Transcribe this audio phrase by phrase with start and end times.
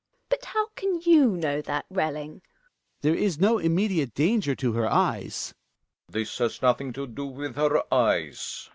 [0.03, 0.25] GiNA.
[0.29, 2.37] But how can you know that, Relling?
[2.41, 3.01] Hjalmab.
[3.01, 5.53] There is no immediate danger to her eyes.
[5.69, 6.13] *''■ Relling.
[6.13, 8.67] This has nothing to do with her eyes.